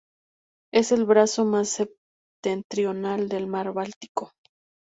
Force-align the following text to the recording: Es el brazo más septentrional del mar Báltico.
Es 0.73 0.91
el 0.91 1.05
brazo 1.05 1.45
más 1.45 1.69
septentrional 1.77 3.29
del 3.29 3.45
mar 3.45 3.71
Báltico. 3.71 4.31